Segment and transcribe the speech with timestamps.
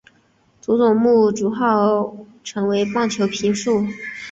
[0.59, 3.85] 佐佐木主浩成为棒球评述。